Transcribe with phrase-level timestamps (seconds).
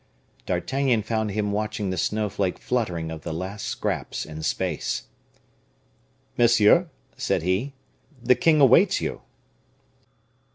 [0.47, 5.03] D'Artagnan found him watching the snowflake fluttering of the last scraps in space.
[6.39, 7.75] "Monsieur," said he,
[8.19, 9.21] "the king awaits you."